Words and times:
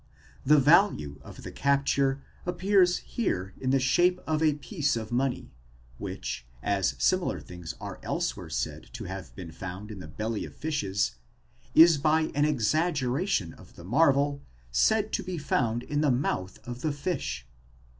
The 0.43 0.57
value 0.57 1.19
of 1.21 1.43
the 1.43 1.51
capture 1.51 2.23
appears 2.47 2.97
here 3.05 3.53
in 3.61 3.69
the 3.69 3.79
shape 3.79 4.19
of 4.25 4.41
a 4.41 4.53
piece 4.55 4.95
of 4.95 5.11
money, 5.11 5.51
which, 5.99 6.47
as 6.63 6.95
similar 6.97 7.39
things 7.39 7.75
are 7.79 7.99
elsewhere 8.01 8.49
said 8.49 8.89
to 8.93 9.03
have 9.03 9.35
been 9.35 9.51
found 9.51 9.91
in 9.91 9.99
the 9.99 10.07
belly 10.07 10.43
of 10.43 10.55
fishes, 10.55 11.17
is 11.75 11.99
by 11.99 12.31
an 12.33 12.45
exaggeration 12.45 13.53
of 13.53 13.75
the 13.75 13.83
marvel 13.83 14.41
said 14.71 15.13
to 15.13 15.23
be 15.23 15.37
found 15.37 15.83
in 15.83 16.01
the 16.01 16.09
mouth 16.09 16.57
of 16.67 16.81
the 16.81 16.91
fish. 16.91 17.45